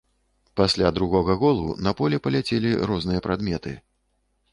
[0.59, 3.75] Пасля другога голу на поле паляцелі розныя прадметы.